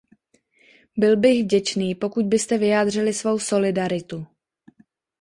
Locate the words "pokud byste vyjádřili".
1.95-3.13